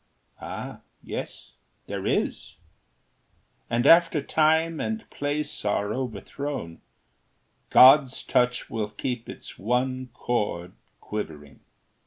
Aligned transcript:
Ah, 0.41 0.81
yes, 1.03 1.53
there 1.85 2.07
is! 2.07 2.55
And 3.69 3.85
after 3.85 4.19
time 4.19 4.79
and 4.81 5.07
place 5.11 5.63
are 5.63 5.93
overthrown, 5.93 6.81
God's 7.69 8.23
touch 8.23 8.67
will 8.67 8.89
keep 8.89 9.29
its 9.29 9.59
one 9.59 10.09
chord 10.15 10.73
quivering. 11.01 11.59